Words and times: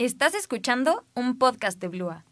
Estás 0.00 0.36
escuchando 0.36 1.04
un 1.16 1.38
podcast 1.38 1.80
de 1.80 1.88
Blua. 1.88 2.24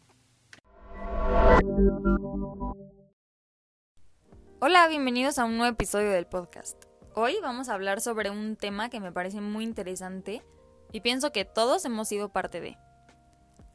Hola, 4.61 4.87
bienvenidos 4.87 5.37
a 5.37 5.43
un 5.43 5.57
nuevo 5.57 5.73
episodio 5.73 6.11
del 6.11 6.27
podcast. 6.27 6.81
Hoy 7.13 7.35
vamos 7.41 7.67
a 7.67 7.73
hablar 7.73 7.99
sobre 7.99 8.29
un 8.29 8.55
tema 8.55 8.89
que 8.89 9.01
me 9.01 9.11
parece 9.11 9.41
muy 9.41 9.65
interesante 9.65 10.45
y 10.93 11.01
pienso 11.01 11.33
que 11.33 11.43
todos 11.43 11.83
hemos 11.83 12.07
sido 12.07 12.29
parte 12.29 12.61
de. 12.61 12.77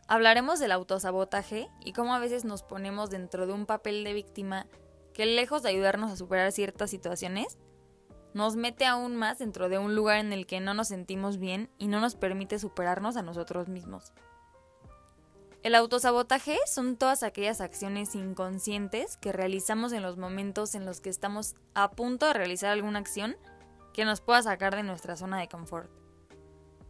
Hablaremos 0.09 0.59
del 0.59 0.73
autosabotaje 0.73 1.69
y 1.85 1.93
cómo 1.93 2.15
a 2.15 2.19
veces 2.19 2.47
nos 2.47 2.63
ponemos 2.63 3.11
dentro 3.11 3.47
de 3.47 3.53
un 3.53 3.67
papel 3.67 4.05
de 4.05 4.15
víctima 4.15 4.69
que 5.13 5.27
lejos 5.27 5.63
de 5.63 5.69
ayudarnos 5.69 6.11
a 6.11 6.17
superar 6.17 6.51
ciertas 6.51 6.89
situaciones, 6.89 7.59
nos 8.35 8.57
mete 8.57 8.87
aún 8.87 9.17
más 9.17 9.39
dentro 9.39 9.69
de 9.69 9.79
un 9.79 9.95
lugar 9.95 10.19
en 10.19 10.33
el 10.33 10.47
que 10.47 10.61
no 10.61 10.75
nos 10.75 10.89
sentimos 10.89 11.39
bien 11.39 11.71
y 11.79 11.89
no 11.89 12.01
nos 12.01 12.15
permite 12.15 12.59
superarnos 12.59 13.17
a 13.17 13.23
nosotros 13.23 13.69
mismos. 13.69 14.13
El 15.63 15.77
autosabotaje 15.77 16.59
son 16.67 16.97
todas 16.97 17.23
aquellas 17.23 17.61
acciones 17.61 18.17
inconscientes 18.17 19.17
que 19.17 19.31
realizamos 19.31 19.93
en 19.93 20.03
los 20.03 20.17
momentos 20.17 20.75
en 20.75 20.85
los 20.85 21.01
que 21.01 21.09
estamos 21.09 21.55
a 21.75 21.93
punto 21.93 22.27
de 22.27 22.33
realizar 22.33 22.73
alguna 22.73 22.99
acción 22.99 23.37
que 23.93 24.05
nos 24.05 24.21
pueda 24.21 24.43
sacar 24.43 24.75
de 24.75 24.83
nuestra 24.83 25.17
zona 25.17 25.39
de 25.39 25.49
confort. 25.49 25.89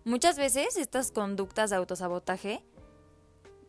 Muchas 0.05 0.39
veces 0.39 0.79
estas 0.79 1.13
conductas 1.13 1.69
de 1.69 1.77
autosabotaje 1.77 2.65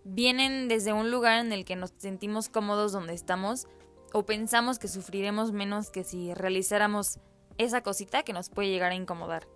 vienen 0.05 0.70
desde 0.70 0.94
un 0.94 1.12
lugar 1.12 1.40
en 1.40 1.52
el 1.52 1.66
que 1.66 1.76
nos 1.76 1.92
sentimos 1.98 2.48
cómodos 2.48 2.94
donde 2.94 3.14
estamos 3.14 3.67
o 4.14 4.26
pensamos 4.26 4.80
que 4.80 4.88
sufriremos 4.88 5.52
menos 5.52 5.90
que 5.90 6.03
si 6.03 6.34
realizáramos 6.34 7.20
esa 7.58 7.82
cosita 7.82 8.24
que 8.24 8.34
nos 8.34 8.50
puede 8.50 8.70
llegar 8.70 8.92
a 8.92 8.96
incomodar. 8.96 9.48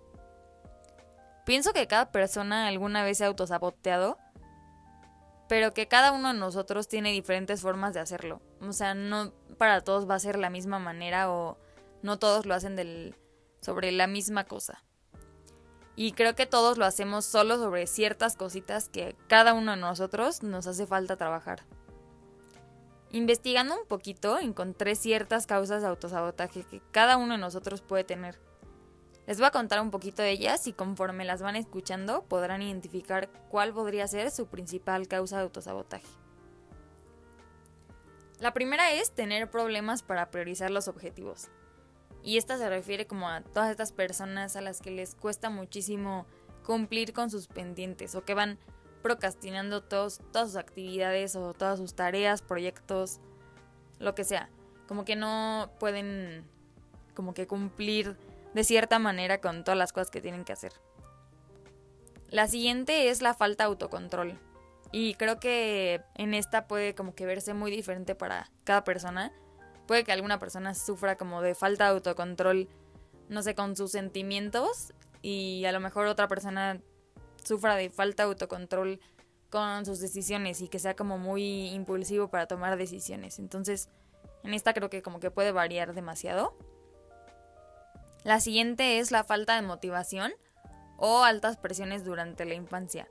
Pienso 1.46 1.72
que 1.74 1.88
cada 1.88 2.12
persona 2.12 2.68
alguna 2.68 3.04
vez 3.04 3.20
se 3.20 3.24
ha 3.24 3.28
autosaboteado, 3.28 4.18
pero 5.48 5.74
que 5.74 5.88
cada 5.88 6.12
uno 6.12 6.34
de 6.34 6.40
nosotros 6.40 6.88
tiene 6.88 7.12
diferentes 7.12 7.62
formas 7.62 7.94
de 7.94 8.02
hacerlo. 8.02 8.42
O 8.62 8.74
sea, 8.74 8.94
no 8.94 9.32
para 9.58 9.82
todos 9.82 10.10
va 10.10 10.16
a 10.16 10.20
ser 10.20 10.38
la 10.38 10.50
misma 10.50 10.80
manera 10.80 11.32
o 11.32 11.58
no 12.02 12.20
todos 12.20 12.46
lo 12.46 12.54
hacen 12.54 12.76
del, 12.76 13.16
sobre 13.62 13.92
la 13.92 14.08
misma 14.08 14.44
cosa. 14.44 14.84
Y 15.96 16.12
creo 16.12 16.36
que 16.36 16.46
todos 16.46 16.78
lo 16.78 16.86
hacemos 16.86 17.26
solo 17.26 17.58
sobre 17.58 17.88
ciertas 17.88 18.36
cositas 18.36 18.88
que 18.88 19.16
cada 19.28 19.54
uno 19.54 19.72
de 19.72 19.78
nosotros 19.78 20.44
nos 20.44 20.68
hace 20.68 20.86
falta 20.86 21.18
trabajar. 21.18 21.64
Investigando 23.12 23.80
un 23.80 23.88
poquito, 23.88 24.38
encontré 24.38 24.96
ciertas 24.96 25.48
causas 25.48 25.82
de 25.82 25.88
autosabotaje 25.88 26.64
que 26.64 26.82
cada 26.92 27.18
uno 27.18 27.34
de 27.34 27.40
nosotros 27.40 27.82
puede 27.82 28.04
tener. 28.04 28.38
Les 29.28 29.38
voy 29.38 29.48
a 29.48 29.52
contar 29.52 29.82
un 29.82 29.92
poquito 29.92 30.22
de 30.22 30.32
ellas 30.32 30.68
y 30.68 30.74
conforme 30.74 31.26
las 31.26 31.42
van 31.42 31.56
escuchando 31.56 32.24
podrán 32.24 32.62
identificar 32.62 33.30
cuál 33.50 33.74
podría 33.74 34.08
ser 34.08 34.32
su 34.32 34.48
principal 34.48 35.08
causa 35.08 35.38
de 35.38 35.44
autosabotaje. 35.44 36.08
La 38.40 38.54
primera 38.54 38.92
es 38.92 39.12
tener 39.12 39.50
problemas 39.50 40.04
para 40.04 40.30
priorizar 40.30 40.70
los 40.70 40.88
objetivos. 40.88 41.50
Y 42.24 42.38
esta 42.38 42.58
se 42.58 42.70
refiere 42.70 43.08
como 43.08 43.30
a 43.30 43.42
todas 43.42 43.72
estas 43.72 43.92
personas 43.92 44.56
a 44.56 44.62
las 44.62 44.82
que 44.82 44.92
les 44.92 45.16
cuesta 45.16 45.50
muchísimo 45.50 46.26
cumplir 46.66 47.14
con 47.14 47.30
sus 47.30 47.48
pendientes 47.48 48.16
o 48.16 48.26
que 48.26 48.34
van 48.34 48.60
procrastinando 49.02 49.82
todos, 49.82 50.22
todas 50.32 50.50
sus 50.50 50.58
actividades 50.58 51.36
o 51.36 51.54
todas 51.54 51.80
sus 51.80 51.96
tareas, 51.96 52.42
proyectos, 52.42 53.20
lo 54.00 54.16
que 54.16 54.24
sea. 54.24 54.50
Como 54.88 55.06
que 55.06 55.16
no 55.16 55.72
pueden 55.80 56.46
como 57.14 57.34
que 57.34 57.48
cumplir 57.48 58.16
de 58.54 58.64
cierta 58.64 59.00
manera 59.00 59.42
con 59.42 59.64
todas 59.64 59.78
las 59.78 59.92
cosas 59.92 60.12
que 60.12 60.22
tienen 60.22 60.46
que 60.46 60.54
hacer. 60.54 60.74
La 62.30 62.48
siguiente 62.48 63.10
es 63.10 63.22
la 63.22 63.34
falta 63.34 63.64
de 63.64 63.70
autocontrol. 63.70 64.40
Y 64.92 65.16
creo 65.16 65.40
que 65.40 66.02
en 66.16 66.34
esta 66.34 66.68
puede 66.68 66.96
como 66.96 67.16
que 67.16 67.26
verse 67.26 67.54
muy 67.54 67.72
diferente 67.72 68.16
para 68.16 68.50
cada 68.64 68.84
persona. 68.84 69.34
Puede 69.86 70.04
que 70.04 70.12
alguna 70.12 70.40
persona 70.40 70.76
sufra 70.76 71.18
como 71.18 71.42
de 71.42 71.56
falta 71.56 71.86
de 71.86 71.92
autocontrol, 71.92 72.70
no 73.30 73.42
sé, 73.42 73.56
con 73.56 73.76
sus 73.76 73.92
sentimientos. 73.92 74.94
Y 75.22 75.66
a 75.66 75.72
lo 75.72 75.80
mejor 75.80 76.08
otra 76.08 76.28
persona 76.28 76.82
sufra 77.48 77.76
de 77.76 77.90
falta 77.90 78.24
de 78.24 78.30
autocontrol 78.30 79.00
con 79.50 79.86
sus 79.86 80.00
decisiones 80.00 80.62
y 80.62 80.68
que 80.68 80.80
sea 80.80 80.96
como 80.96 81.18
muy 81.18 81.70
impulsivo 81.70 82.28
para 82.28 82.48
tomar 82.48 82.78
decisiones. 82.78 83.40
Entonces, 83.40 83.90
en 84.44 84.54
esta 84.54 84.74
creo 84.74 84.90
que 84.90 85.02
como 85.02 85.20
que 85.20 85.32
puede 85.32 85.52
variar 85.52 85.94
demasiado. 85.94 86.58
La 88.24 88.40
siguiente 88.40 89.00
es 89.00 89.12
la 89.12 89.24
falta 89.24 89.56
de 89.56 89.62
motivación 89.62 90.34
o 90.98 91.24
altas 91.24 91.58
presiones 91.58 92.04
durante 92.04 92.46
la 92.46 92.56
infancia. 92.56 93.08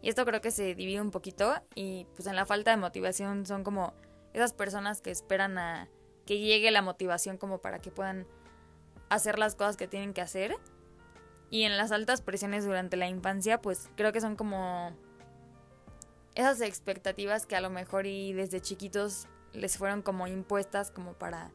Y 0.00 0.08
esto 0.08 0.24
creo 0.24 0.40
que 0.40 0.50
se 0.50 0.74
divide 0.74 1.00
un 1.00 1.10
poquito 1.10 1.54
y 1.74 2.06
pues 2.16 2.26
en 2.26 2.36
la 2.36 2.46
falta 2.46 2.70
de 2.70 2.76
motivación 2.76 3.46
son 3.46 3.64
como 3.64 3.94
esas 4.32 4.52
personas 4.52 5.00
que 5.00 5.10
esperan 5.10 5.58
a 5.58 5.88
que 6.26 6.38
llegue 6.38 6.70
la 6.70 6.82
motivación 6.82 7.38
como 7.38 7.58
para 7.58 7.78
que 7.78 7.90
puedan 7.90 8.26
hacer 9.08 9.38
las 9.38 9.54
cosas 9.54 9.76
que 9.76 9.88
tienen 9.88 10.14
que 10.14 10.20
hacer 10.20 10.56
y 11.52 11.64
en 11.64 11.76
las 11.76 11.92
altas 11.92 12.22
presiones 12.22 12.64
durante 12.64 12.96
la 12.96 13.08
infancia, 13.08 13.60
pues 13.60 13.90
creo 13.94 14.10
que 14.10 14.22
son 14.22 14.36
como 14.36 14.90
esas 16.34 16.62
expectativas 16.62 17.44
que 17.44 17.54
a 17.54 17.60
lo 17.60 17.68
mejor 17.68 18.06
y 18.06 18.32
desde 18.32 18.62
chiquitos 18.62 19.28
les 19.52 19.76
fueron 19.76 20.00
como 20.00 20.26
impuestas 20.26 20.90
como 20.90 21.12
para 21.12 21.52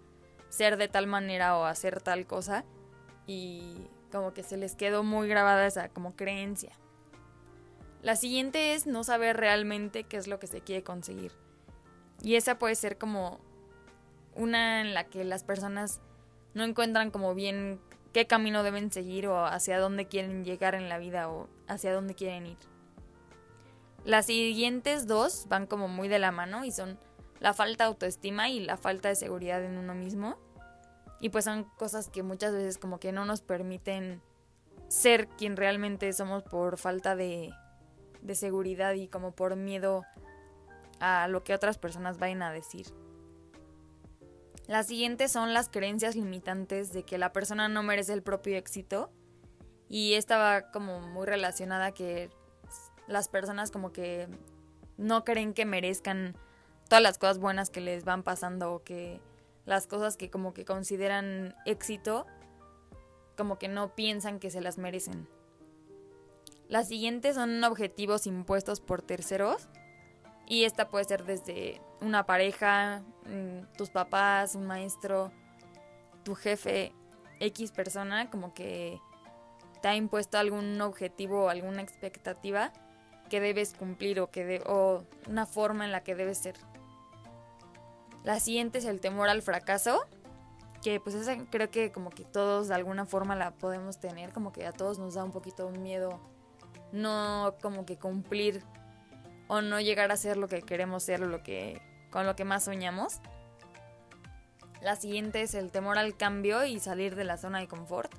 ser 0.50 0.78
de 0.78 0.88
tal 0.88 1.07
manera 1.07 1.57
o 1.57 1.66
hacer 1.66 2.00
tal 2.00 2.28
cosa 2.28 2.63
y 3.25 3.90
como 4.12 4.36
que 4.36 4.44
se 4.44 4.56
les 4.56 4.75
quedó 4.75 5.02
muy 5.02 5.28
grabada 5.28 5.66
esa 5.66 5.90
como 5.90 6.16
creencia. 6.16 6.74
La 8.03 8.16
siguiente 8.16 8.75
es 8.75 8.86
no 8.86 9.03
saber 9.03 9.36
realmente 9.36 10.03
qué 10.03 10.18
es 10.18 10.28
lo 10.28 10.38
que 10.38 10.46
se 10.46 10.62
quiere 10.62 10.84
conseguir. 10.84 11.31
Y 12.22 12.36
esa 12.36 12.59
puede 12.59 12.75
ser 12.75 13.00
como 13.00 13.40
una 14.36 14.81
en 14.81 14.94
la 14.94 15.06
que 15.06 15.24
las 15.24 15.44
personas 15.44 16.02
no 16.53 16.63
encuentran 16.63 17.09
como 17.09 17.34
bien 17.34 17.81
qué 18.17 18.25
camino 18.25 18.63
deben 18.63 18.91
seguir 18.91 19.28
o 19.28 19.45
hacia 19.45 19.78
dónde 19.78 20.07
quieren 20.07 20.44
llegar 20.44 20.73
en 20.73 20.89
la 20.89 20.97
vida 20.97 21.29
o 21.29 21.47
hacia 21.67 21.94
dónde 21.94 22.16
quieren 22.16 22.47
ir. 22.47 22.57
Las 24.05 24.25
siguientes 24.25 25.05
dos 25.05 25.45
van 25.50 25.67
como 25.67 25.88
muy 25.88 26.07
de 26.07 26.17
la 26.17 26.31
mano 26.31 26.66
y 26.66 26.72
son 26.72 26.97
la 27.39 27.53
falta 27.53 27.83
de 27.83 27.89
autoestima 27.89 28.50
y 28.50 28.59
la 28.59 28.75
falta 28.75 29.09
de 29.09 29.16
seguridad 29.16 29.63
en 29.63 29.77
uno 29.77 29.94
mismo. 29.94 30.39
Y 31.22 31.29
pues 31.29 31.45
son 31.45 31.66
cosas 31.77 32.09
que 32.09 32.23
muchas 32.23 32.53
veces 32.53 32.79
como 32.79 33.00
que 33.00 33.11
no 33.11 33.23
nos 33.25 33.41
permiten 33.41 34.23
ser 34.88 35.27
quien 35.27 35.56
realmente 35.56 36.11
somos 36.11 36.41
por 36.41 36.79
falta 36.79 37.16
de, 37.16 37.53
seguridad 38.33 38.95
y 38.95 39.09
como 39.09 39.33
por 39.33 39.56
miedo 39.57 40.06
a 41.00 41.27
lo 41.27 41.44
que 41.44 41.53
otras 41.53 41.77
personas 41.77 42.17
vayan 42.17 42.41
a 42.41 42.51
decir. 42.51 42.88
Las 44.67 44.88
siguientes 44.88 45.31
son 45.31 45.53
las 45.53 45.69
creencias 45.69 46.16
limitantes 46.16 46.91
de 46.91 47.03
que 47.03 47.17
la 47.17 47.31
persona 47.31 47.69
no 47.69 47.83
merece 47.83 48.13
el 48.13 48.22
propio 48.22 48.57
éxito. 48.57 49.09
Y 49.88 50.16
esta 50.16 50.38
va 50.38 50.72
como 50.72 51.00
muy 51.00 51.25
relacionada 51.25 51.94
que 51.94 52.29
las 53.07 53.29
personas 53.29 53.72
como 53.72 53.94
que 53.94 54.27
no 54.97 55.23
creen 55.23 55.53
que 55.53 55.66
merezcan 55.66 56.35
todas 56.89 57.01
las 57.01 57.17
cosas 57.17 57.39
buenas 57.39 57.69
que 57.69 57.79
les 57.79 58.03
van 58.03 58.23
pasando 58.23 58.73
o 58.73 58.83
que 58.83 59.22
las 59.66 59.88
cosas 59.88 60.17
que 60.17 60.29
como 60.29 60.53
que 60.53 60.66
consideran 60.66 61.56
éxito 61.66 62.25
como 63.38 63.59
que 63.59 63.67
no 63.67 63.95
piensan 63.95 64.39
que 64.39 64.50
se 64.50 64.61
las 64.61 64.77
merecen. 64.77 65.27
Las 66.67 66.89
siguientes 66.89 67.35
son 67.35 67.63
objetivos 67.63 68.27
impuestos 68.27 68.81
por 68.81 69.01
terceros 69.01 69.69
y 70.47 70.63
esta 70.63 70.88
puede 70.88 71.06
ser 71.06 71.25
desde 71.25 71.81
una 72.02 72.25
pareja, 72.25 73.03
mm, 73.25 73.75
tus 73.78 73.90
papás, 73.90 74.56
un 74.56 74.66
maestro, 74.66 75.31
tu 76.24 76.35
jefe, 76.35 76.94
X 77.40 77.72
persona, 77.72 78.30
como 78.30 78.53
que 78.53 79.00
te 79.81 79.88
ha 79.90 79.96
impuesto 79.96 80.38
algún 80.38 80.80
objetivo 80.81 81.46
o 81.46 81.50
alguna 81.50 81.81
expectativa 81.81 82.72
que 83.30 83.41
debes 83.41 83.74
cumplir 83.74 84.19
o, 84.19 84.31
que 84.31 84.63
o 84.66 85.04
una 85.27 85.45
forma 85.45 85.86
en 85.86 85.92
la 85.92 86.01
que 86.01 86.16
debes 86.16 86.38
ser. 86.38 86.56
La 88.24 88.39
siguiente 88.39 88.80
es 88.80 88.86
el 88.86 89.01
temor 89.01 89.30
al 89.30 89.42
fracaso, 89.42 90.06
que 90.81 91.00
pues 91.00 91.16
esa 91.16 91.38
creo 91.50 91.69
que 91.69 91.92
como 91.92 92.10
que 92.10 92.24
todos 92.24 92.69
de 92.69 92.75
alguna 92.75 93.06
forma 93.06 93.36
la 93.36 93.51
podemos 93.51 94.00
tener, 94.00 94.31
como 94.31 94.51
que 94.54 94.66
a 94.66 94.71
todos 94.71 94.98
nos 94.98 95.16
da 95.16 95.24
un 95.24 95.31
poquito 95.31 95.69
miedo 95.71 96.19
no 96.92 97.56
como 97.62 97.86
que 97.86 97.98
cumplir 97.98 98.63
o 99.47 99.61
no 99.61 99.79
llegar 99.79 100.11
a 100.11 100.17
ser 100.17 100.38
lo 100.38 100.47
que 100.47 100.61
queremos 100.61 101.03
ser 101.03 101.19
lo 101.21 101.44
que, 101.44 101.81
con 102.09 102.25
lo 102.25 102.35
que 102.35 102.45
más 102.45 102.65
soñamos. 102.65 103.19
La 104.81 104.95
siguiente 104.95 105.41
es 105.41 105.53
el 105.55 105.71
temor 105.71 105.97
al 105.97 106.15
cambio 106.15 106.65
y 106.65 106.79
salir 106.79 107.15
de 107.15 107.23
la 107.23 107.38
zona 107.38 107.59
de 107.59 107.67
confort. 107.67 108.11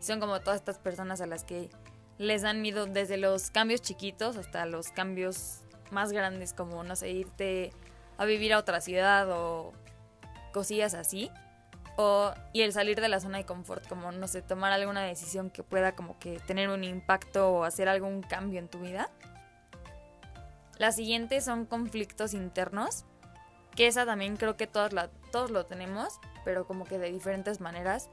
Son 0.00 0.20
como 0.20 0.40
todas 0.40 0.60
estas 0.60 0.78
personas 0.78 1.20
a 1.20 1.26
las 1.26 1.44
que 1.44 1.70
les 2.18 2.42
dan 2.42 2.60
miedo 2.60 2.86
desde 2.86 3.16
los 3.16 3.50
cambios 3.50 3.80
chiquitos 3.80 4.36
hasta 4.36 4.66
los 4.66 4.90
cambios 4.90 5.60
más 5.90 6.12
grandes 6.12 6.52
como, 6.52 6.82
no 6.84 6.96
sé, 6.96 7.10
irte 7.10 7.72
a 8.18 8.24
vivir 8.24 8.52
a 8.52 8.58
otra 8.58 8.80
ciudad 8.80 9.30
o 9.30 9.72
cosillas 10.52 10.94
así. 10.94 11.30
O, 11.96 12.32
y 12.52 12.62
el 12.62 12.72
salir 12.72 13.00
de 13.00 13.08
la 13.08 13.18
zona 13.18 13.38
de 13.38 13.44
confort, 13.44 13.88
como, 13.88 14.12
no 14.12 14.28
sé, 14.28 14.40
tomar 14.40 14.72
alguna 14.72 15.02
decisión 15.02 15.50
que 15.50 15.64
pueda 15.64 15.96
como 15.96 16.16
que 16.18 16.38
tener 16.40 16.68
un 16.68 16.84
impacto 16.84 17.50
o 17.50 17.64
hacer 17.64 17.88
algún 17.88 18.22
cambio 18.22 18.60
en 18.60 18.68
tu 18.68 18.78
vida. 18.78 19.10
La 20.78 20.92
siguiente 20.92 21.40
son 21.40 21.66
conflictos 21.66 22.34
internos, 22.34 23.04
que 23.74 23.88
esa 23.88 24.06
también 24.06 24.36
creo 24.36 24.56
que 24.56 24.66
todos, 24.66 24.92
la, 24.92 25.08
todos 25.32 25.50
lo 25.50 25.66
tenemos, 25.66 26.20
pero 26.44 26.66
como 26.66 26.84
que 26.84 26.98
de 26.98 27.10
diferentes 27.10 27.60
maneras. 27.60 28.10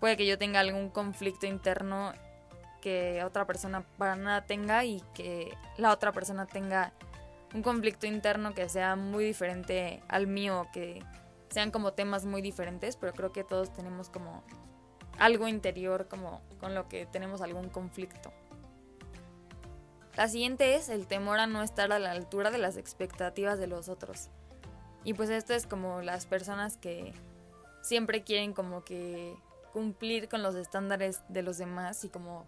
Puede 0.00 0.16
que 0.16 0.26
yo 0.26 0.38
tenga 0.38 0.60
algún 0.60 0.88
conflicto 0.90 1.46
interno 1.46 2.12
que 2.80 3.24
otra 3.24 3.46
persona 3.46 3.84
para 3.98 4.14
nada 4.14 4.46
tenga 4.46 4.84
y 4.84 5.02
que 5.14 5.56
la 5.76 5.90
otra 5.90 6.12
persona 6.12 6.46
tenga 6.46 6.92
un 7.54 7.62
conflicto 7.62 8.06
interno 8.06 8.54
que 8.54 8.68
sea 8.68 8.94
muy 8.94 9.24
diferente 9.24 10.02
al 10.08 10.26
mío, 10.26 10.68
que 10.72 11.02
sean 11.48 11.70
como 11.70 11.92
temas 11.92 12.24
muy 12.24 12.42
diferentes, 12.42 12.96
pero 12.96 13.12
creo 13.12 13.32
que 13.32 13.42
todos 13.42 13.72
tenemos 13.72 14.10
como 14.10 14.44
algo 15.18 15.48
interior 15.48 16.06
como 16.08 16.42
con 16.60 16.74
lo 16.74 16.88
que 16.88 17.06
tenemos 17.06 17.40
algún 17.40 17.68
conflicto. 17.68 18.32
La 20.16 20.28
siguiente 20.28 20.76
es 20.76 20.88
el 20.88 21.06
temor 21.06 21.38
a 21.40 21.46
no 21.46 21.62
estar 21.62 21.92
a 21.92 21.98
la 21.98 22.10
altura 22.10 22.50
de 22.50 22.56
las 22.56 22.78
expectativas 22.78 23.58
de 23.58 23.66
los 23.66 23.90
otros. 23.90 24.30
Y 25.04 25.12
pues 25.12 25.28
esto 25.28 25.52
es 25.52 25.66
como 25.66 26.00
las 26.00 26.24
personas 26.24 26.78
que 26.78 27.12
siempre 27.82 28.24
quieren 28.24 28.54
como 28.54 28.82
que 28.82 29.36
cumplir 29.72 30.30
con 30.30 30.42
los 30.42 30.54
estándares 30.54 31.22
de 31.28 31.42
los 31.42 31.58
demás 31.58 32.02
y 32.04 32.08
como 32.08 32.46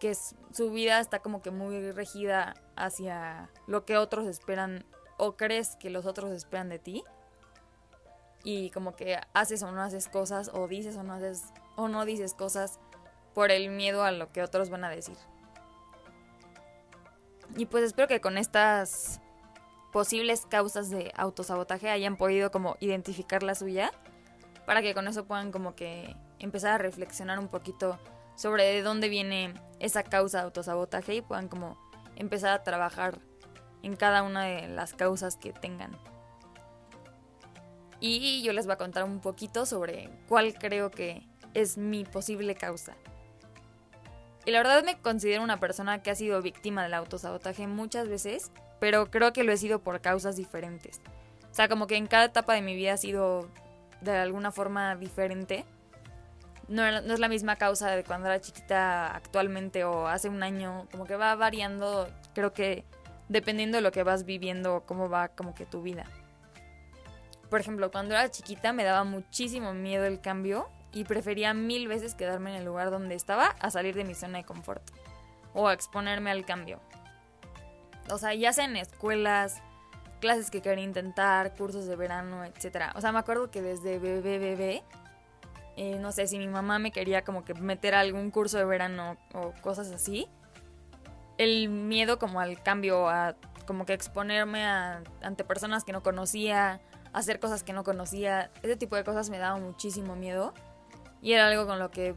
que 0.00 0.14
su 0.14 0.72
vida 0.72 0.98
está 0.98 1.20
como 1.20 1.42
que 1.42 1.52
muy 1.52 1.92
regida 1.92 2.54
hacia 2.74 3.50
lo 3.68 3.84
que 3.84 3.96
otros 3.96 4.26
esperan 4.26 4.84
o 5.16 5.36
crees 5.36 5.76
que 5.76 5.90
los 5.90 6.06
otros 6.06 6.32
esperan 6.32 6.68
de 6.68 6.80
ti. 6.80 7.04
Y 8.42 8.70
como 8.70 8.96
que 8.96 9.20
haces 9.32 9.62
o 9.62 9.70
no 9.70 9.80
haces 9.80 10.08
cosas 10.08 10.50
o 10.52 10.66
dices 10.66 10.96
o 10.96 11.04
no 11.04 11.14
haces 11.14 11.44
o 11.76 11.86
no 11.86 12.04
dices 12.04 12.34
cosas 12.34 12.80
por 13.32 13.52
el 13.52 13.70
miedo 13.70 14.02
a 14.02 14.10
lo 14.10 14.32
que 14.32 14.42
otros 14.42 14.70
van 14.70 14.84
a 14.84 14.90
decir. 14.90 15.16
Y 17.58 17.66
pues 17.66 17.82
espero 17.82 18.06
que 18.06 18.20
con 18.20 18.38
estas 18.38 19.20
posibles 19.92 20.46
causas 20.48 20.90
de 20.90 21.12
autosabotaje 21.16 21.90
hayan 21.90 22.16
podido 22.16 22.52
como 22.52 22.76
identificar 22.78 23.42
la 23.42 23.56
suya 23.56 23.90
para 24.64 24.80
que 24.80 24.94
con 24.94 25.08
eso 25.08 25.24
puedan 25.24 25.50
como 25.50 25.74
que 25.74 26.14
empezar 26.38 26.74
a 26.74 26.78
reflexionar 26.78 27.40
un 27.40 27.48
poquito 27.48 27.98
sobre 28.36 28.64
de 28.64 28.82
dónde 28.82 29.08
viene 29.08 29.54
esa 29.80 30.04
causa 30.04 30.38
de 30.38 30.44
autosabotaje 30.44 31.16
y 31.16 31.20
puedan 31.20 31.48
como 31.48 31.76
empezar 32.14 32.52
a 32.52 32.62
trabajar 32.62 33.18
en 33.82 33.96
cada 33.96 34.22
una 34.22 34.44
de 34.44 34.68
las 34.68 34.94
causas 34.94 35.34
que 35.34 35.52
tengan. 35.52 35.98
Y 37.98 38.40
yo 38.44 38.52
les 38.52 38.66
voy 38.66 38.74
a 38.74 38.78
contar 38.78 39.02
un 39.02 39.18
poquito 39.18 39.66
sobre 39.66 40.10
cuál 40.28 40.54
creo 40.54 40.92
que 40.92 41.26
es 41.54 41.76
mi 41.76 42.04
posible 42.04 42.54
causa. 42.54 42.96
Y 44.48 44.50
la 44.50 44.60
verdad 44.60 44.82
me 44.82 44.96
considero 44.96 45.42
una 45.42 45.60
persona 45.60 46.02
que 46.02 46.10
ha 46.10 46.14
sido 46.14 46.40
víctima 46.40 46.82
del 46.82 46.94
autosabotaje 46.94 47.66
muchas 47.66 48.08
veces, 48.08 48.50
pero 48.80 49.10
creo 49.10 49.34
que 49.34 49.44
lo 49.44 49.52
he 49.52 49.58
sido 49.58 49.80
por 49.80 50.00
causas 50.00 50.36
diferentes. 50.36 51.02
O 51.50 51.54
sea, 51.54 51.68
como 51.68 51.86
que 51.86 51.96
en 51.96 52.06
cada 52.06 52.24
etapa 52.24 52.54
de 52.54 52.62
mi 52.62 52.74
vida 52.74 52.94
ha 52.94 52.96
sido 52.96 53.46
de 54.00 54.16
alguna 54.16 54.50
forma 54.50 54.96
diferente 54.96 55.66
no, 56.66 56.86
es 56.86 57.18
la 57.18 57.28
misma 57.28 57.56
causa 57.56 57.90
de 57.90 58.04
cuando 58.04 58.28
era 58.28 58.40
chiquita 58.40 59.14
actualmente 59.14 59.84
o 59.84 60.06
hace 60.06 60.30
un 60.30 60.42
año, 60.42 60.88
como 60.92 61.04
que 61.04 61.16
va 61.16 61.34
variando, 61.34 62.08
creo 62.34 62.54
que 62.54 62.86
dependiendo 63.28 63.76
de 63.76 63.82
lo 63.82 63.92
que 63.92 64.02
vas 64.02 64.24
viviendo, 64.24 64.82
cómo 64.86 65.10
va 65.10 65.28
como 65.28 65.54
que 65.54 65.66
tu 65.66 65.82
vida. 65.82 66.06
Por 67.50 67.60
ejemplo, 67.60 67.90
cuando 67.90 68.14
era 68.14 68.30
chiquita 68.30 68.72
me 68.72 68.84
daba 68.84 69.04
muchísimo 69.04 69.74
miedo 69.74 70.06
el 70.06 70.22
cambio 70.22 70.70
y 70.92 71.04
prefería 71.04 71.54
mil 71.54 71.88
veces 71.88 72.14
quedarme 72.14 72.50
en 72.50 72.56
el 72.56 72.64
lugar 72.64 72.90
donde 72.90 73.14
estaba 73.14 73.48
a 73.60 73.70
salir 73.70 73.94
de 73.94 74.04
mi 74.04 74.14
zona 74.14 74.38
de 74.38 74.44
confort 74.44 74.82
o 75.54 75.68
a 75.68 75.72
exponerme 75.72 76.30
al 76.30 76.44
cambio. 76.44 76.80
O 78.10 78.18
sea, 78.18 78.34
ya 78.34 78.52
sea 78.52 78.64
en 78.64 78.76
escuelas, 78.76 79.62
clases 80.20 80.50
que 80.50 80.62
quería 80.62 80.84
intentar, 80.84 81.54
cursos 81.54 81.86
de 81.86 81.96
verano, 81.96 82.44
etc. 82.44 82.92
O 82.94 83.00
sea, 83.00 83.12
me 83.12 83.18
acuerdo 83.18 83.50
que 83.50 83.62
desde 83.62 83.98
bebé, 83.98 84.38
bebé, 84.38 84.82
eh, 85.76 85.98
no 86.00 86.10
sé, 86.12 86.26
si 86.26 86.38
mi 86.38 86.48
mamá 86.48 86.78
me 86.78 86.90
quería 86.90 87.22
como 87.22 87.44
que 87.44 87.54
meter 87.54 87.94
a 87.94 88.00
algún 88.00 88.30
curso 88.30 88.58
de 88.58 88.64
verano 88.64 89.16
o 89.34 89.52
cosas 89.60 89.90
así, 89.90 90.28
el 91.36 91.68
miedo 91.68 92.18
como 92.18 92.40
al 92.40 92.62
cambio, 92.62 93.08
a 93.08 93.36
como 93.66 93.84
que 93.84 93.92
exponerme 93.92 94.64
ante 94.64 95.44
personas 95.44 95.84
que 95.84 95.92
no 95.92 96.02
conocía, 96.02 96.80
hacer 97.12 97.38
cosas 97.38 97.62
que 97.62 97.72
no 97.72 97.84
conocía, 97.84 98.50
ese 98.62 98.76
tipo 98.76 98.96
de 98.96 99.04
cosas 99.04 99.30
me 99.30 99.38
daba 99.38 99.58
muchísimo 99.58 100.16
miedo 100.16 100.54
y 101.22 101.32
era 101.32 101.48
algo 101.48 101.66
con 101.66 101.78
lo 101.78 101.90
que 101.90 102.14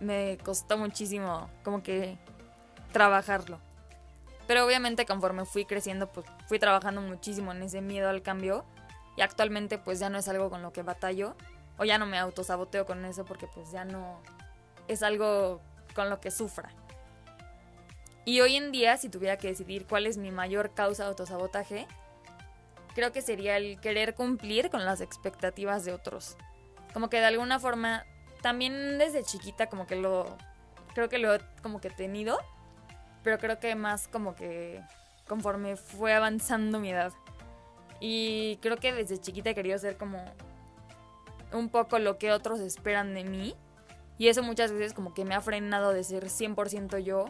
me 0.00 0.38
costó 0.44 0.78
muchísimo 0.78 1.48
como 1.62 1.82
que 1.82 2.18
trabajarlo. 2.92 3.60
Pero 4.46 4.66
obviamente 4.66 5.06
conforme 5.06 5.44
fui 5.44 5.64
creciendo, 5.64 6.08
pues 6.10 6.26
fui 6.46 6.58
trabajando 6.58 7.00
muchísimo 7.00 7.52
en 7.52 7.62
ese 7.62 7.80
miedo 7.80 8.08
al 8.08 8.22
cambio 8.22 8.64
y 9.16 9.22
actualmente 9.22 9.78
pues 9.78 9.98
ya 9.98 10.10
no 10.10 10.18
es 10.18 10.28
algo 10.28 10.50
con 10.50 10.62
lo 10.62 10.72
que 10.72 10.82
batallo 10.82 11.36
o 11.78 11.84
ya 11.84 11.98
no 11.98 12.06
me 12.06 12.18
autosaboteo 12.18 12.84
con 12.84 13.04
eso 13.04 13.24
porque 13.24 13.46
pues 13.46 13.70
ya 13.70 13.84
no 13.84 14.20
es 14.88 15.02
algo 15.02 15.60
con 15.94 16.10
lo 16.10 16.20
que 16.20 16.30
sufra. 16.30 16.70
Y 18.24 18.40
hoy 18.40 18.56
en 18.56 18.70
día, 18.70 18.96
si 18.98 19.08
tuviera 19.08 19.36
que 19.36 19.48
decidir 19.48 19.86
cuál 19.86 20.06
es 20.06 20.16
mi 20.16 20.30
mayor 20.30 20.74
causa 20.74 21.02
de 21.02 21.08
autosabotaje, 21.08 21.88
creo 22.94 23.12
que 23.12 23.20
sería 23.20 23.56
el 23.56 23.80
querer 23.80 24.14
cumplir 24.14 24.70
con 24.70 24.84
las 24.84 25.00
expectativas 25.00 25.84
de 25.84 25.92
otros. 25.92 26.36
Como 26.92 27.08
que 27.10 27.18
de 27.18 27.26
alguna 27.26 27.58
forma, 27.58 28.04
también 28.42 28.98
desde 28.98 29.22
chiquita 29.22 29.68
como 29.68 29.86
que 29.86 29.96
lo, 29.96 30.36
creo 30.94 31.08
que 31.08 31.18
lo 31.18 31.34
he 31.34 31.40
como 31.62 31.80
que 31.80 31.90
tenido, 31.90 32.38
pero 33.22 33.38
creo 33.38 33.58
que 33.58 33.74
más 33.74 34.08
como 34.08 34.34
que 34.34 34.82
conforme 35.26 35.76
fue 35.76 36.12
avanzando 36.12 36.78
mi 36.78 36.90
edad. 36.90 37.12
Y 38.00 38.58
creo 38.60 38.76
que 38.76 38.92
desde 38.92 39.18
chiquita 39.18 39.50
he 39.50 39.54
querido 39.54 39.78
ser 39.78 39.96
como 39.96 40.24
un 41.52 41.68
poco 41.68 41.98
lo 41.98 42.18
que 42.18 42.32
otros 42.32 42.60
esperan 42.60 43.14
de 43.14 43.24
mí. 43.24 43.54
Y 44.18 44.28
eso 44.28 44.42
muchas 44.42 44.72
veces 44.72 44.92
como 44.92 45.14
que 45.14 45.24
me 45.24 45.34
ha 45.34 45.40
frenado 45.40 45.92
de 45.92 46.04
ser 46.04 46.24
100% 46.26 46.98
yo 46.98 47.26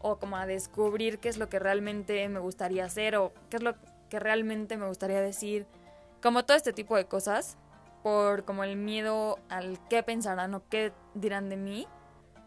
o 0.00 0.16
como 0.16 0.36
a 0.36 0.46
descubrir 0.46 1.18
qué 1.18 1.28
es 1.28 1.36
lo 1.36 1.48
que 1.48 1.58
realmente 1.58 2.28
me 2.28 2.38
gustaría 2.38 2.84
hacer 2.84 3.16
o 3.16 3.32
qué 3.50 3.56
es 3.56 3.62
lo 3.62 3.74
que 4.08 4.20
realmente 4.20 4.76
me 4.76 4.86
gustaría 4.86 5.20
decir. 5.20 5.66
Como 6.22 6.44
todo 6.44 6.56
este 6.56 6.72
tipo 6.72 6.96
de 6.96 7.06
cosas 7.06 7.56
por 8.02 8.44
como 8.44 8.64
el 8.64 8.76
miedo 8.76 9.38
al 9.48 9.78
qué 9.88 10.02
pensarán 10.02 10.54
o 10.54 10.62
qué 10.68 10.92
dirán 11.14 11.48
de 11.48 11.56
mí 11.56 11.86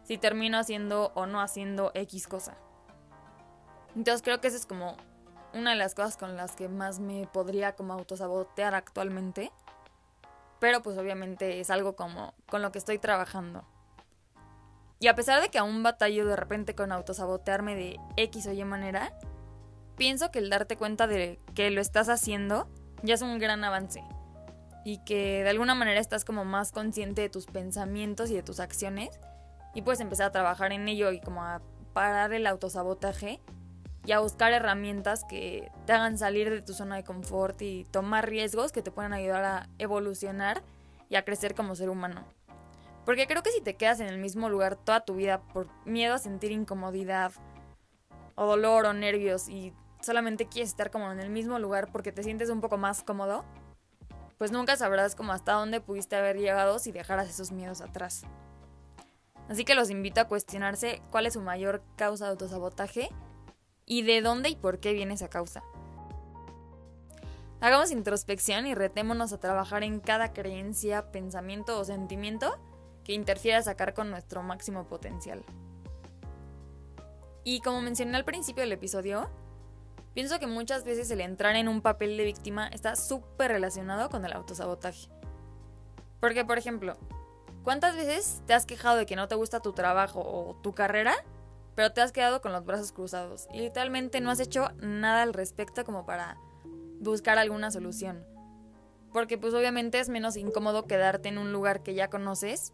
si 0.03 0.17
termino 0.17 0.57
haciendo 0.57 1.11
o 1.15 1.25
no 1.25 1.41
haciendo 1.41 1.91
X 1.93 2.27
cosa. 2.27 2.57
Entonces 3.95 4.21
creo 4.21 4.41
que 4.41 4.47
esa 4.47 4.57
es 4.57 4.65
como 4.65 4.97
una 5.53 5.71
de 5.71 5.75
las 5.75 5.95
cosas 5.95 6.17
con 6.17 6.37
las 6.37 6.55
que 6.55 6.69
más 6.69 6.99
me 6.99 7.27
podría 7.27 7.75
como 7.75 7.93
autosabotear 7.93 8.73
actualmente 8.73 9.51
pero 10.61 10.83
pues 10.83 10.95
obviamente 10.99 11.59
es 11.59 11.71
algo 11.71 11.95
como 11.95 12.35
con 12.47 12.61
lo 12.61 12.71
que 12.71 12.77
estoy 12.77 12.99
trabajando. 12.99 13.65
Y 14.99 15.07
a 15.07 15.15
pesar 15.15 15.41
de 15.41 15.49
que 15.49 15.57
aún 15.57 15.81
batallo 15.81 16.23
de 16.27 16.35
repente 16.35 16.75
con 16.75 16.91
autosabotearme 16.91 17.75
de 17.75 17.99
X 18.15 18.45
o 18.45 18.51
Y 18.51 18.63
manera, 18.63 19.11
pienso 19.97 20.29
que 20.29 20.37
el 20.37 20.51
darte 20.51 20.77
cuenta 20.77 21.07
de 21.07 21.39
que 21.55 21.71
lo 21.71 21.81
estás 21.81 22.09
haciendo 22.09 22.69
ya 23.01 23.15
es 23.15 23.23
un 23.23 23.39
gran 23.39 23.63
avance. 23.63 24.03
Y 24.83 24.97
que 24.99 25.43
de 25.43 25.49
alguna 25.49 25.75
manera 25.75 25.99
estás 25.99 26.25
como 26.25 26.45
más 26.45 26.71
consciente 26.71 27.21
de 27.21 27.29
tus 27.29 27.45
pensamientos 27.45 28.31
y 28.31 28.35
de 28.35 28.43
tus 28.43 28.59
acciones. 28.59 29.09
Y 29.73 29.83
puedes 29.83 29.99
empezar 29.99 30.27
a 30.27 30.31
trabajar 30.31 30.71
en 30.71 30.87
ello 30.87 31.11
y 31.11 31.21
como 31.21 31.43
a 31.43 31.61
parar 31.93 32.33
el 32.33 32.47
autosabotaje 32.47 33.39
y 34.05 34.13
a 34.13 34.19
buscar 34.19 34.51
herramientas 34.51 35.23
que 35.25 35.71
te 35.85 35.93
hagan 35.93 36.17
salir 36.17 36.49
de 36.49 36.61
tu 36.61 36.73
zona 36.73 36.95
de 36.95 37.03
confort 37.03 37.61
y 37.61 37.85
tomar 37.91 38.27
riesgos 38.27 38.71
que 38.71 38.81
te 38.81 38.91
puedan 38.91 39.13
ayudar 39.13 39.43
a 39.43 39.69
evolucionar 39.77 40.63
y 41.09 41.15
a 41.15 41.23
crecer 41.23 41.53
como 41.53 41.75
ser 41.75 41.89
humano. 41.89 42.25
Porque 43.05 43.27
creo 43.27 43.43
que 43.43 43.51
si 43.51 43.61
te 43.61 43.75
quedas 43.75 43.99
en 43.99 44.07
el 44.07 44.17
mismo 44.17 44.49
lugar 44.49 44.75
toda 44.75 45.01
tu 45.01 45.15
vida 45.15 45.41
por 45.41 45.67
miedo 45.85 46.15
a 46.15 46.19
sentir 46.19 46.51
incomodidad 46.51 47.33
o 48.35 48.45
dolor 48.45 48.85
o 48.85 48.93
nervios 48.93 49.49
y 49.49 49.73
solamente 50.01 50.47
quieres 50.47 50.69
estar 50.69 50.91
como 50.91 51.11
en 51.11 51.19
el 51.19 51.29
mismo 51.29 51.59
lugar 51.59 51.91
porque 51.91 52.11
te 52.11 52.23
sientes 52.23 52.49
un 52.49 52.61
poco 52.61 52.77
más 52.77 53.03
cómodo, 53.03 53.43
pues 54.41 54.51
nunca 54.51 54.75
sabrás 54.75 55.13
como 55.13 55.33
hasta 55.33 55.53
dónde 55.53 55.81
pudiste 55.81 56.15
haber 56.15 56.35
llegado 56.35 56.79
si 56.79 56.91
dejaras 56.91 57.29
esos 57.29 57.51
miedos 57.51 57.79
atrás. 57.79 58.23
Así 59.47 59.65
que 59.65 59.75
los 59.75 59.91
invito 59.91 60.19
a 60.19 60.27
cuestionarse 60.27 61.03
cuál 61.11 61.27
es 61.27 61.33
su 61.33 61.41
mayor 61.41 61.83
causa 61.95 62.25
de 62.25 62.31
autosabotaje 62.31 63.11
y 63.85 64.01
de 64.01 64.19
dónde 64.21 64.49
y 64.49 64.55
por 64.55 64.79
qué 64.79 64.93
viene 64.93 65.13
esa 65.13 65.29
causa. 65.29 65.61
Hagamos 67.59 67.91
introspección 67.91 68.65
y 68.65 68.73
retémonos 68.73 69.31
a 69.31 69.39
trabajar 69.39 69.83
en 69.83 69.99
cada 69.99 70.33
creencia, 70.33 71.11
pensamiento 71.11 71.79
o 71.79 71.85
sentimiento 71.85 72.57
que 73.03 73.13
interfiera 73.13 73.59
a 73.59 73.61
sacar 73.61 73.93
con 73.93 74.09
nuestro 74.09 74.41
máximo 74.41 74.87
potencial. 74.87 75.43
Y 77.43 77.61
como 77.61 77.83
mencioné 77.83 78.17
al 78.17 78.25
principio 78.25 78.63
del 78.63 78.71
episodio, 78.71 79.29
pienso 80.13 80.39
que 80.39 80.47
muchas 80.47 80.83
veces 80.83 81.09
el 81.11 81.21
entrar 81.21 81.55
en 81.55 81.67
un 81.67 81.81
papel 81.81 82.17
de 82.17 82.23
víctima 82.23 82.67
está 82.67 82.95
súper 82.95 83.51
relacionado 83.51 84.09
con 84.09 84.25
el 84.25 84.33
autosabotaje. 84.33 85.09
Porque, 86.19 86.45
por 86.45 86.57
ejemplo, 86.57 86.97
¿cuántas 87.63 87.95
veces 87.95 88.41
te 88.45 88.53
has 88.53 88.65
quejado 88.65 88.97
de 88.97 89.05
que 89.05 89.15
no 89.15 89.27
te 89.27 89.35
gusta 89.35 89.59
tu 89.59 89.73
trabajo 89.73 90.21
o 90.21 90.55
tu 90.61 90.73
carrera 90.73 91.15
pero 91.75 91.93
te 91.93 92.01
has 92.01 92.11
quedado 92.11 92.41
con 92.41 92.51
los 92.51 92.65
brazos 92.65 92.91
cruzados 92.91 93.47
y 93.53 93.59
literalmente 93.59 94.21
no 94.21 94.29
has 94.29 94.39
hecho 94.39 94.69
nada 94.81 95.23
al 95.23 95.33
respecto 95.33 95.83
como 95.85 96.05
para 96.05 96.37
buscar 96.99 97.37
alguna 97.37 97.71
solución. 97.71 98.25
Porque 99.13 99.37
pues 99.37 99.53
obviamente 99.53 99.99
es 99.99 100.09
menos 100.09 100.37
incómodo 100.37 100.85
quedarte 100.85 101.29
en 101.29 101.37
un 101.37 101.51
lugar 101.51 101.83
que 101.83 101.93
ya 101.93 102.09
conoces 102.09 102.73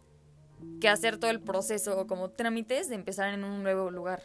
que 0.80 0.88
hacer 0.88 1.18
todo 1.18 1.30
el 1.30 1.40
proceso 1.40 1.98
o 1.98 2.06
como 2.06 2.30
trámites 2.30 2.88
de 2.88 2.96
empezar 2.96 3.32
en 3.32 3.44
un 3.44 3.62
nuevo 3.62 3.90
lugar. 3.90 4.22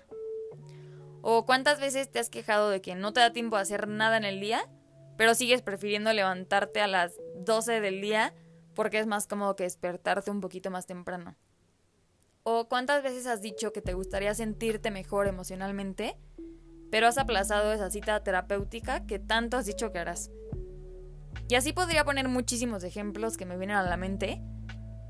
¿O 1.26 1.46
cuántas 1.46 1.80
veces 1.80 2.12
te 2.12 2.20
has 2.20 2.30
quejado 2.30 2.70
de 2.70 2.82
que 2.82 2.96
no 2.96 3.14
te 3.14 3.22
da 3.22 3.32
tiempo 3.32 3.56
de 3.56 3.62
hacer 3.62 3.88
nada 3.88 4.18
en 4.18 4.26
el 4.26 4.42
día, 4.42 4.70
pero 5.16 5.36
sigues 5.36 5.62
prefiriendo 5.62 6.12
levantarte 6.12 6.82
a 6.82 6.88
las 6.88 7.14
12 7.38 7.80
del 7.80 8.02
día 8.02 8.34
porque 8.76 9.00
es 9.00 9.08
más 9.08 9.26
cómodo 9.26 9.56
que 9.56 9.64
despertarte 9.64 10.32
un 10.32 10.42
poquito 10.42 10.70
más 10.70 10.86
temprano? 10.86 11.38
¿O 12.44 12.68
cuántas 12.68 13.04
veces 13.04 13.26
has 13.26 13.42
dicho 13.42 13.72
que 13.72 13.82
te 13.82 13.94
gustaría 13.94 14.36
sentirte 14.36 14.92
mejor 14.92 15.28
emocionalmente, 15.28 16.18
pero 16.92 17.08
has 17.08 17.18
aplazado 17.18 17.72
esa 17.72 17.90
cita 17.90 18.22
terapéutica 18.22 19.06
que 19.06 19.18
tanto 19.18 19.56
has 19.56 19.66
dicho 19.66 19.94
que 19.94 20.00
harás? 20.00 20.30
Y 21.48 21.56
así 21.56 21.72
podría 21.72 22.04
poner 22.04 22.28
muchísimos 22.28 22.84
ejemplos 22.84 23.38
que 23.38 23.46
me 23.46 23.56
vienen 23.58 23.78
a 23.78 23.84
la 23.84 23.96
mente, 23.96 24.42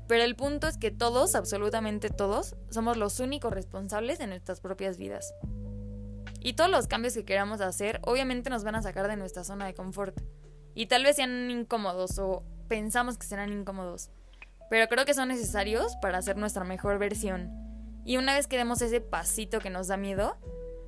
pero 0.06 0.22
el 0.22 0.36
punto 0.36 0.68
es 0.68 0.78
que 0.78 0.92
todos, 0.92 1.34
absolutamente 1.34 2.08
todos, 2.08 2.54
somos 2.70 2.96
los 2.96 3.18
únicos 3.18 3.52
responsables 3.52 4.20
de 4.20 4.28
nuestras 4.28 4.60
propias 4.60 4.96
vidas. 4.96 5.34
Y 6.44 6.52
todos 6.52 6.70
los 6.70 6.88
cambios 6.88 7.14
que 7.14 7.24
queramos 7.24 7.62
hacer 7.62 8.00
obviamente 8.04 8.50
nos 8.50 8.64
van 8.64 8.74
a 8.74 8.82
sacar 8.82 9.08
de 9.08 9.16
nuestra 9.16 9.44
zona 9.44 9.64
de 9.64 9.72
confort. 9.72 10.20
Y 10.74 10.86
tal 10.86 11.02
vez 11.02 11.16
sean 11.16 11.50
incómodos 11.50 12.18
o 12.18 12.44
pensamos 12.68 13.16
que 13.16 13.26
serán 13.26 13.50
incómodos. 13.50 14.10
Pero 14.68 14.86
creo 14.88 15.06
que 15.06 15.14
son 15.14 15.28
necesarios 15.28 15.96
para 16.02 16.18
hacer 16.18 16.36
nuestra 16.36 16.62
mejor 16.64 16.98
versión. 16.98 17.50
Y 18.04 18.18
una 18.18 18.34
vez 18.34 18.46
que 18.46 18.58
demos 18.58 18.82
ese 18.82 19.00
pasito 19.00 19.58
que 19.58 19.70
nos 19.70 19.88
da 19.88 19.96
miedo, 19.96 20.36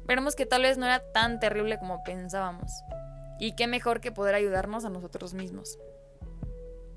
veremos 0.05 0.37
que 0.37 0.45
tal 0.45 0.61
vez 0.61 0.77
no 0.77 0.85
era 0.85 1.01
tan 1.13 1.41
terrible 1.41 1.79
como 1.79 2.05
pensábamos. 2.05 2.71
Y 3.41 3.57
qué 3.57 3.67
mejor 3.67 4.03
que 4.03 4.13
poder 4.13 4.35
ayudarnos 4.35 4.85
a 4.85 4.91
nosotros 4.91 5.33
mismos. 5.33 5.79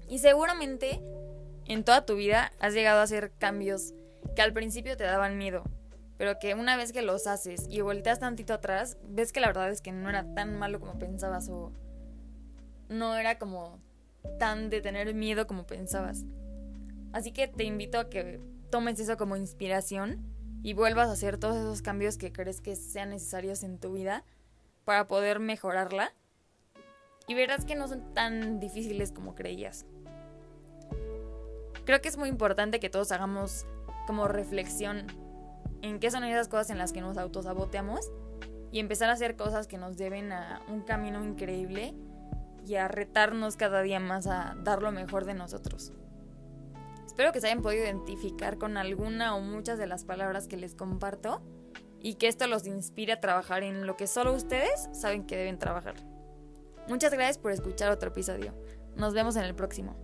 Y 0.09 0.19
seguramente 0.19 1.01
en 1.63 1.85
toda 1.85 2.05
tu 2.05 2.15
vida 2.15 2.51
has 2.59 2.73
llegado 2.73 2.99
a 2.99 3.03
hacer 3.03 3.31
cambios 3.37 3.93
que 4.35 4.41
al 4.41 4.51
principio 4.51 4.97
te 4.97 5.05
daban 5.05 5.37
miedo, 5.37 5.63
pero 6.19 6.37
que 6.37 6.53
una 6.53 6.75
vez 6.75 6.91
que 6.91 7.01
los 7.01 7.27
haces 7.27 7.65
y 7.69 7.79
volteas 7.79 8.19
tantito 8.19 8.53
atrás, 8.53 8.97
ves 9.07 9.31
que 9.31 9.39
la 9.39 9.47
verdad 9.47 9.71
es 9.71 9.79
que 9.79 9.93
no 9.93 10.09
era 10.09 10.35
tan 10.35 10.59
malo 10.59 10.81
como 10.81 10.99
pensabas 10.99 11.47
o 11.47 11.71
no 12.89 13.15
era 13.15 13.39
como 13.39 13.79
tan 14.37 14.69
de 14.69 14.81
tener 14.81 15.13
miedo 15.13 15.47
como 15.47 15.65
pensabas. 15.65 16.25
Así 17.13 17.31
que 17.31 17.47
te 17.47 17.63
invito 17.63 17.99
a 17.99 18.09
que 18.09 18.41
tomes 18.69 18.99
eso 18.99 19.15
como 19.15 19.37
inspiración 19.37 20.21
y 20.61 20.73
vuelvas 20.73 21.07
a 21.07 21.13
hacer 21.13 21.37
todos 21.37 21.55
esos 21.55 21.81
cambios 21.81 22.17
que 22.17 22.33
crees 22.33 22.59
que 22.59 22.75
sean 22.75 23.11
necesarios 23.11 23.63
en 23.63 23.79
tu 23.79 23.93
vida 23.93 24.25
para 24.83 25.07
poder 25.07 25.39
mejorarla. 25.39 26.13
Y 27.27 27.33
verás 27.33 27.63
que 27.63 27.75
no 27.75 27.87
son 27.87 28.13
tan 28.13 28.59
difíciles 28.59 29.13
como 29.13 29.35
creías 29.35 29.85
creo 31.85 32.01
que 32.01 32.09
es 32.09 32.17
muy 32.17 32.29
importante 32.29 32.79
que 32.79 32.91
todos 32.91 33.11
hagamos 33.11 33.65
como 34.05 34.27
reflexión 34.27 35.07
en 35.81 35.99
qué 35.99 36.11
son 36.11 36.23
esas 36.23 36.47
cosas 36.47 36.69
en 36.69 36.77
las 36.77 36.93
que 36.93 37.01
nos 37.01 37.17
autosaboteamos 37.17 38.11
y 38.71 38.79
empezar 38.79 39.09
a 39.09 39.13
hacer 39.13 39.35
cosas 39.35 39.67
que 39.67 39.77
nos 39.77 39.97
lleven 39.97 40.31
a 40.31 40.61
un 40.67 40.81
camino 40.81 41.23
increíble 41.23 41.93
y 42.65 42.75
a 42.75 42.87
retarnos 42.87 43.57
cada 43.57 43.81
día 43.81 43.99
más 43.99 44.27
a 44.27 44.55
dar 44.63 44.81
lo 44.81 44.91
mejor 44.91 45.25
de 45.25 45.33
nosotros. 45.33 45.91
Espero 47.05 47.31
que 47.31 47.41
se 47.41 47.47
hayan 47.47 47.61
podido 47.61 47.83
identificar 47.83 48.57
con 48.57 48.77
alguna 48.77 49.35
o 49.35 49.41
muchas 49.41 49.77
de 49.77 49.87
las 49.87 50.05
palabras 50.05 50.47
que 50.47 50.57
les 50.57 50.75
comparto 50.75 51.41
y 51.99 52.15
que 52.15 52.27
esto 52.27 52.47
los 52.47 52.65
inspire 52.65 53.13
a 53.13 53.19
trabajar 53.19 53.63
en 53.63 53.85
lo 53.85 53.97
que 53.97 54.07
solo 54.07 54.33
ustedes 54.33 54.89
saben 54.93 55.25
que 55.25 55.35
deben 55.35 55.57
trabajar. 55.57 55.95
Muchas 56.87 57.11
gracias 57.11 57.37
por 57.37 57.51
escuchar 57.51 57.91
otro 57.91 58.09
episodio. 58.09 58.53
Nos 58.95 59.13
vemos 59.13 59.35
en 59.35 59.43
el 59.43 59.55
próximo. 59.55 59.95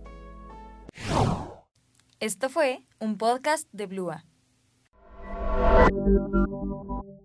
Esto 2.20 2.48
fue 2.48 2.86
un 2.98 3.18
podcast 3.18 3.68
de 3.72 3.86
Blua. 3.86 4.24
Thank 5.88 5.96
you. 6.08 7.15